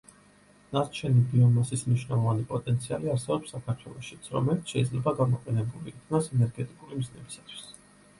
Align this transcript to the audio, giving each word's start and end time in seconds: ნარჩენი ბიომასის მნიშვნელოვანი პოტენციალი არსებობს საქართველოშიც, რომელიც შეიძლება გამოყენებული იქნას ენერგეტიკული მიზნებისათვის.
ნარჩენი 0.75 1.19
ბიომასის 1.33 1.81
მნიშვნელოვანი 1.89 2.45
პოტენციალი 2.53 3.11
არსებობს 3.15 3.53
საქართველოშიც, 3.55 4.31
რომელიც 4.37 4.73
შეიძლება 4.75 5.13
გამოყენებული 5.21 5.93
იქნას 5.99 6.31
ენერგეტიკული 6.39 6.99
მიზნებისათვის. 7.03 7.63